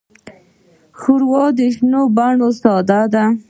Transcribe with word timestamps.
ښوروا 0.99 1.45
د 1.57 1.59
شنو 1.75 2.01
بڼو 2.15 2.49
ساه 2.61 2.81
ده. 3.13 3.25